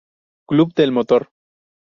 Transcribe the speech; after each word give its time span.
Club 0.47 0.73
de 0.73 0.89
Motor. 0.91 1.29